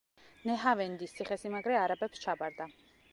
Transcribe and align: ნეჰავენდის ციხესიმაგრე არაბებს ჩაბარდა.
ნეჰავენდის 0.49 1.13
ციხესიმაგრე 1.19 1.77
არაბებს 1.83 2.25
ჩაბარდა. 2.27 2.69